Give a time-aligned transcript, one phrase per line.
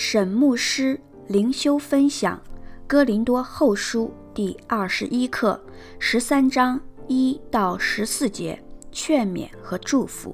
[0.00, 2.40] 沈牧师灵修分享
[2.86, 5.60] 《哥林多后书》第二十一课
[5.98, 10.32] 十三章一到十四节劝勉和祝福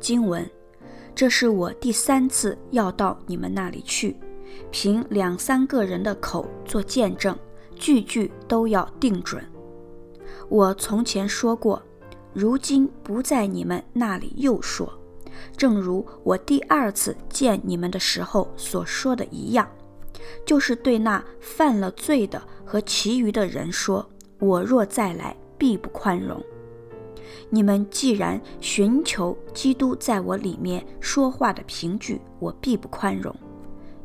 [0.00, 0.50] 经文。
[1.14, 4.16] 这是我第三次要到你们那里去，
[4.70, 7.38] 凭两三个人的口做见证，
[7.76, 9.44] 句句都要定准。
[10.48, 11.82] 我从前说过，
[12.32, 14.90] 如今不在你们那里又说。
[15.56, 19.68] 正如我第二次见你们的时候所说的一样，
[20.44, 24.08] 就是对那犯了罪的和其余的人说
[24.38, 26.42] ：“我若再来，必不宽容。”
[27.48, 33.34] 你们既然寻求基督在我里面说话的凭据，我必不宽容，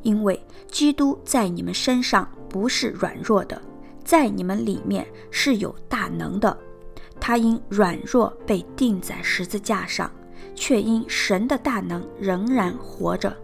[0.02, 3.62] 因为基督在你们身上不是软弱的，
[4.04, 6.56] 在你们里面是有大能的。
[7.20, 10.12] 他因软弱被钉在十字架上。
[10.54, 13.36] 却因神的大能仍然活着，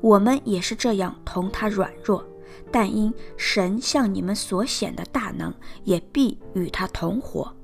[0.00, 2.24] 我们也是这样同他软弱，
[2.70, 5.52] 但因神向你们所显的大能，
[5.84, 7.54] 也必与他同活。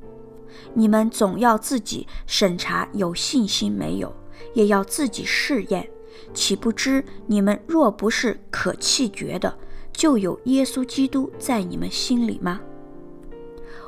[0.74, 4.12] 你们总要自己审查有信心没有，
[4.54, 5.88] 也要自己试验，
[6.34, 9.56] 岂不知你们若不是可弃绝的，
[9.92, 12.60] 就有耶稣基督在你们心里吗？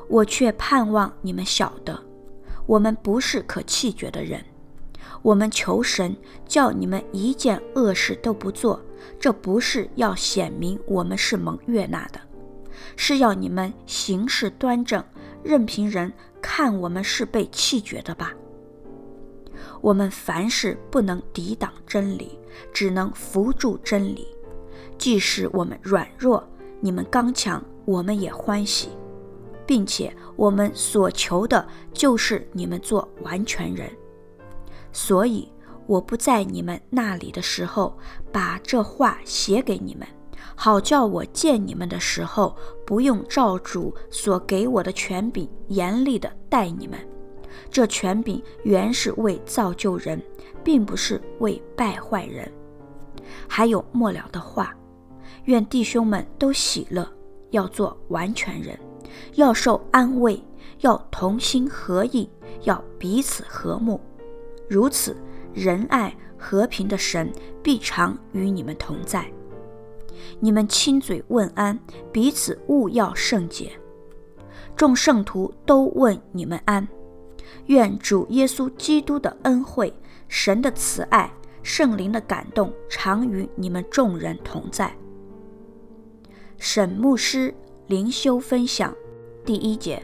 [0.08, 2.02] 我却盼望你们晓得，
[2.66, 4.42] 我们不是可弃绝的人。
[5.22, 6.16] 我们求神
[6.47, 8.80] 叫你们一件恶事都不做，
[9.19, 12.20] 这不是要显明我们是蒙悦纳的，
[12.97, 15.02] 是要你们行事端正，
[15.42, 18.33] 任凭人看我们是被弃绝的吧。
[19.80, 22.38] 我们凡事不能抵挡真理，
[22.72, 24.27] 只能扶助真理。
[24.97, 26.42] 即使我们软弱，
[26.80, 28.88] 你们刚强，我们也欢喜，
[29.66, 33.91] 并且我们所求的就是你们做完全人。
[35.00, 35.48] 所以
[35.86, 37.96] 我不在你们那里的时候，
[38.32, 40.04] 把这话写给你们，
[40.56, 46.98] 好叫我见你们的时候，不用照主所给我的权柄严厉的待你们。
[47.70, 50.20] 这权柄原是为造就人，
[50.64, 52.53] 并不是为败坏人。
[53.47, 54.75] 还有末了的话，
[55.44, 57.09] 愿弟兄们都喜乐，
[57.50, 58.76] 要做完全人，
[59.36, 60.42] 要受安慰，
[60.80, 62.28] 要同心合意，
[62.65, 64.00] 要彼此和睦。
[64.68, 65.16] 如此，
[65.54, 69.26] 仁爱和平的神必常与你们同在。
[70.40, 71.78] 你们亲嘴问安，
[72.12, 73.72] 彼此勿要圣洁。
[74.76, 76.86] 众圣徒都问你们安。
[77.66, 79.92] 愿主耶稣基督的恩惠、
[80.28, 84.94] 神的慈爱、圣灵的感动，常与你们众人同在。
[86.58, 87.54] 沈牧师
[87.86, 88.94] 灵修分享
[89.44, 90.02] 第一节：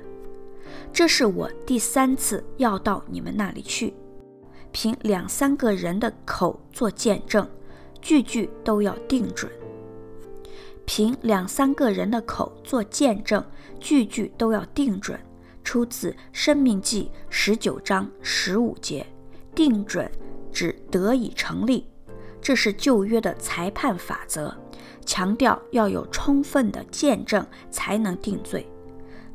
[0.93, 3.93] 这是我第三次要到你们那里去。
[4.75, 7.49] 凭两三个人的口做见证，
[8.03, 9.49] 句句都要定准。
[10.85, 13.43] 凭两三个人的口做见证，
[13.79, 15.19] 句句都要定准。
[15.63, 19.07] 出自《申命记》十九章十五节。
[19.55, 20.11] 定准
[20.53, 21.87] 指得以成立，
[22.43, 24.53] 这是旧约的裁判法则，
[25.07, 28.69] 强调要有充分的见证才能定罪。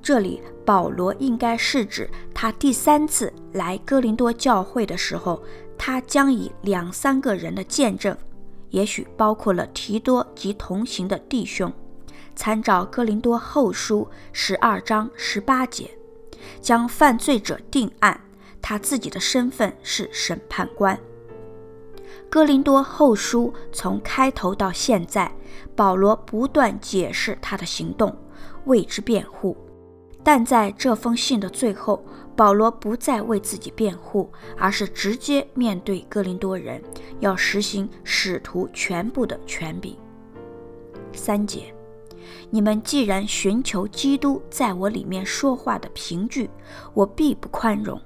[0.02, 5.42] 这里保罗应该是指他第三次来哥林多教会的时候，
[5.78, 8.18] 他将以两三个人的见证，
[8.70, 11.72] 也许包括了提多及同行的弟兄，
[12.36, 15.92] 参照哥林多后书十二章十八节，
[16.62, 18.20] 将犯罪者定案。
[18.62, 21.00] 他自己的身份是审判官。
[22.30, 25.32] 哥林多后书从开头到现在，
[25.76, 28.16] 保罗不断解释他的行动，
[28.66, 29.56] 为之辩护。
[30.32, 36.80] 但在这封信的最后，保罗不再为自己辩护，而是直接面对哥林多人，
[37.20, 39.98] 要实行使徒全部的权柄。
[41.14, 41.74] 三节，
[42.52, 46.48] 你们既然寻求基督在我里面说话的凭据，
[46.94, 48.00] 我必不宽容，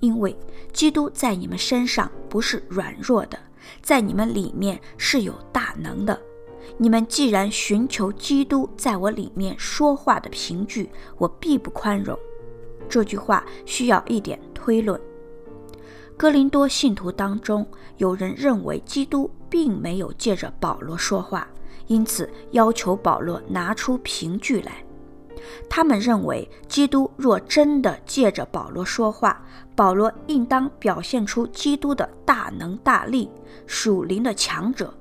[0.00, 0.36] 因为
[0.70, 3.38] 基督在你们身上不是软弱的，
[3.80, 6.20] 在你们里面是有大能的。
[6.78, 12.18] 你们既然寻求基督在我里面说话的凭据，我必不宽容。
[12.88, 15.00] 这句话需要一点推论。
[16.16, 17.66] 哥林多信徒当中，
[17.96, 21.48] 有人认为基督并没有借着保罗说话，
[21.86, 24.84] 因此要求保罗拿出凭据来。
[25.68, 29.44] 他们认为，基督若真的借着保罗说话，
[29.74, 33.28] 保罗应当表现出基督的大能大力，
[33.66, 34.94] 属灵的强者。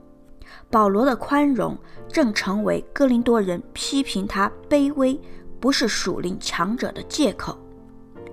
[0.70, 1.78] 保罗的宽容
[2.08, 5.20] 正成为哥林多人批评他卑微，
[5.60, 7.58] 不是属灵强者的借口，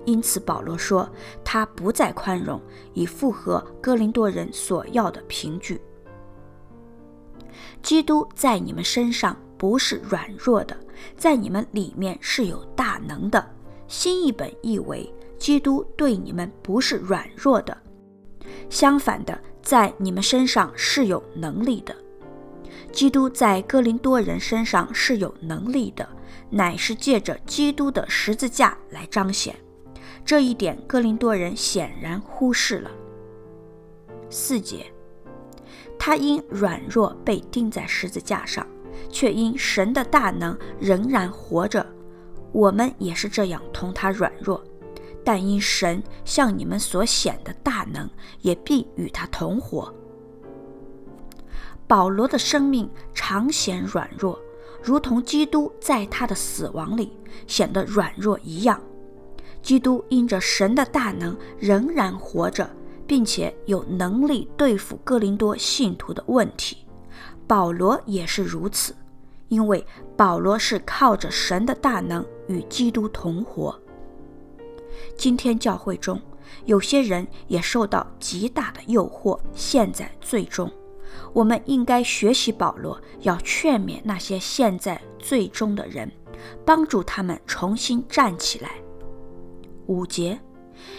[0.05, 1.09] 因此保罗说
[1.43, 2.59] 他不再宽容，
[2.93, 5.79] 以符合哥林多人所要的凭据。
[7.83, 10.75] 基督在你们身上不是软弱的，
[11.17, 13.43] 在你们里面是有大能的。
[13.87, 17.75] 新译本译为：基督对你们不是软弱的，
[18.69, 21.95] 相反的，在你们身上是有能力的。
[22.91, 26.07] 基督在哥林多人身上是有能力的，
[26.49, 29.55] 乃是借着基督的十字架来彰显。
[30.23, 32.91] 这一点哥林多人显然忽视了。
[34.29, 34.85] 四节，
[35.97, 38.65] 他因软弱被钉在十字架上，
[39.09, 41.85] 却因神的大能仍然活着。
[42.51, 44.63] 我们也是这样同他软弱，
[45.23, 48.09] 但因神向你们所显的大能，
[48.41, 49.93] 也必与他同活。
[51.87, 54.39] 保罗的生命常显软弱，
[54.81, 57.17] 如同基督在他的死亡里
[57.47, 58.81] 显得软弱一样。
[59.61, 62.69] 基督因着神的大能仍然活着，
[63.05, 66.77] 并且有能力对付哥林多信徒的问题。
[67.45, 68.95] 保罗也是如此，
[69.49, 69.85] 因为
[70.15, 73.77] 保罗是靠着神的大能与基督同活。
[75.17, 76.19] 今天教会中
[76.65, 80.71] 有些人也受到极大的诱惑，陷在罪中。
[81.33, 86.11] 我们应该学习保罗，要劝勉那些陷在罪中的人，
[86.65, 88.71] 帮助他们重新站起来。
[89.87, 90.39] 五节，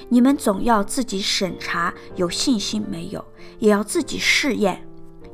[0.08, 3.24] 你们总要自己审查有信心没有，
[3.58, 4.86] 也要自己试验。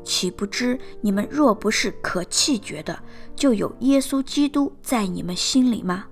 [0.05, 2.99] 岂不知你们若不是可弃绝的，
[3.37, 6.07] 就有耶稣基督在你们心里吗？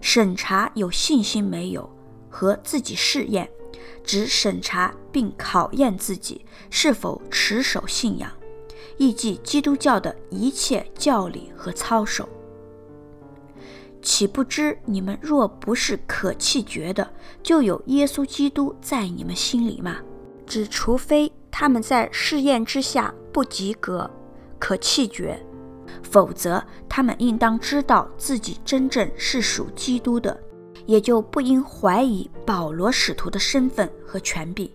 [0.00, 1.88] 审查有信心没有
[2.34, 3.48] 和自己试验，
[4.02, 8.28] 只审查并考验自己是否持守信仰，
[8.96, 12.28] 亦即基督教的一切教理和操守。
[14.02, 17.08] 岂不知你们若不是可弃绝的，
[17.40, 19.98] 就有耶稣基督在你们心里吗？
[20.44, 24.10] 只除非他们在试验之下不及格，
[24.58, 25.40] 可弃绝，
[26.02, 30.38] 否则他们应当知道自己真正是属基督的，
[30.86, 34.70] 也就不应怀疑保罗使徒的身份和权柄，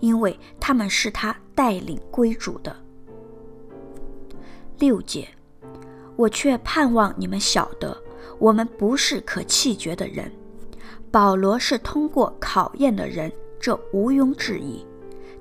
[0.00, 2.74] 因为他们是他带领归主的。
[4.78, 5.28] 六节，
[6.16, 7.96] 我却盼望你们晓得。
[8.38, 10.30] 我们不是可弃绝的人，
[11.10, 14.84] 保罗是通过考验的人，这毋庸置疑。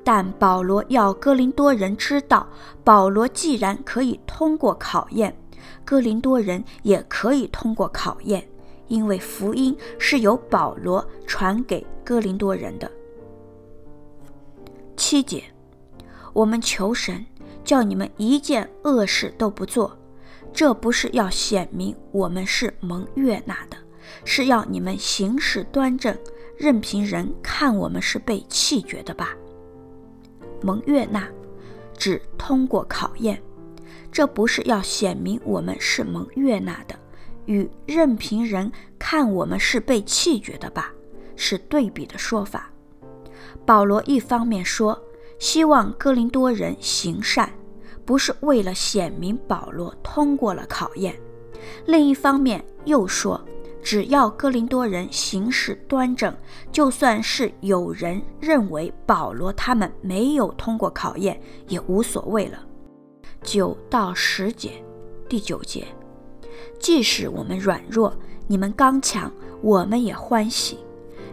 [0.02, 2.48] 但保罗要哥林多人知道，
[2.86, 5.36] 保罗既然可以通过考验，
[5.84, 8.48] 哥林多人也可以通过考验，
[8.88, 12.90] 因为福音是由保罗传给哥林多人的。
[14.96, 15.44] 七节，
[16.34, 17.26] 我们求神
[17.64, 19.98] 叫你们一件恶事都不做。
[20.54, 23.76] 这不是要显明我们是蒙悦纳的，
[24.24, 26.18] 是要你们行事端正，
[26.58, 29.36] 任凭人看我们是被弃绝的吧？
[30.62, 31.28] 蒙悦纳，
[31.98, 33.42] 指通过考验，
[34.14, 36.98] 这不是要显明我们是蒙悦纳的，
[37.46, 40.92] 与任凭人看我们是被弃绝的吧？
[41.36, 42.70] 是对比的说法。
[43.66, 45.02] 保罗一方面说，
[45.40, 47.50] 希望哥林多人行善。
[48.06, 51.20] 不是为了显明保罗通过了考验，
[51.88, 53.44] 另一方面又说，
[53.82, 56.32] 只要哥林多人行事端正，
[56.72, 62.64] 就算是有人认为保罗他们没有通过考验，也无所谓了。
[63.42, 64.74] 九到十节，
[65.28, 65.88] 第九节，
[66.80, 68.14] 即使我们软弱，
[68.48, 69.32] 你们刚强，
[69.62, 70.80] 我们也欢喜，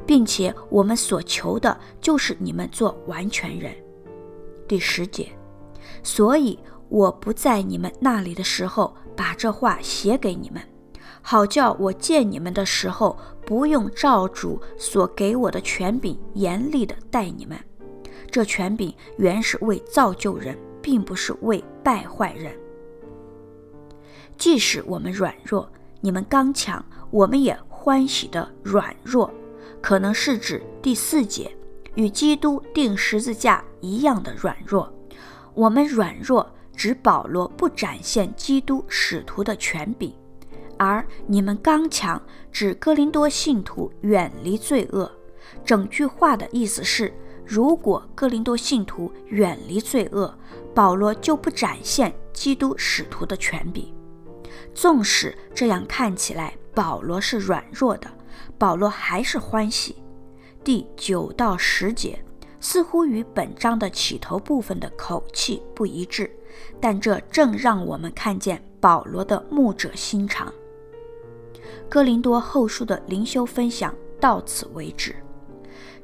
[0.07, 3.73] 并且我们所求的就是你们做完全人。
[4.67, 5.29] 第十节。
[6.03, 10.61] 所以我不在你们那里的时候，把这话写给你们，
[11.21, 17.57] 好叫我见你们的时候，不用照主所给我的权柄严厉的待你们。
[18.31, 22.53] 这权柄原是为造就人，并不是为败坏人。
[24.37, 25.71] 即使我们软弱，
[26.01, 29.33] 你们刚强，我们也欢喜的软弱，
[29.81, 31.55] 可能是指第四节
[31.95, 34.93] 与基督钉十字架一样的软弱。
[35.55, 40.11] 我们软弱，指保罗不展现基督使徒的权柄；
[40.79, 42.21] 而你们刚强，
[42.51, 45.11] 指哥林多信徒远离罪恶。
[45.65, 47.13] 整句话的意思是：
[47.45, 50.35] 如果哥林多信徒远离罪恶，
[50.75, 53.93] 保罗就不展现基督使徒的权柄。
[54.75, 58.11] 纵使这样看起来，保罗是软弱的，
[58.59, 59.97] 保罗还是欢喜。
[60.63, 62.19] 第九到十节。
[62.65, 66.31] 似乎与本章的起头部分的口气不一致，
[66.81, 70.55] 但这正让我们看见保罗的牧者心肠。
[71.89, 75.17] 哥林多后书的灵修分享到此为止。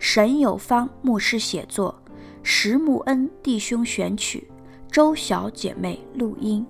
[0.00, 1.97] 沈有方牧师写作，
[2.43, 4.50] 石木恩弟兄选曲，
[4.91, 6.67] 周小姐妹录音。